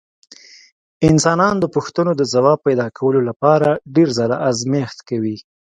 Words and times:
انسانان 1.09 1.55
د 1.59 1.65
پوښتنو 1.75 2.11
د 2.17 2.21
ځواب 2.33 2.57
پیدا 2.67 2.87
کولو 2.97 3.19
لپاره 3.29 3.69
ډېر 3.95 4.07
ځله 4.17 4.35
ازمېښت 4.49 4.97
کوي. 5.09 5.37